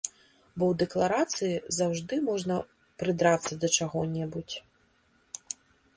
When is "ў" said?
0.71-0.77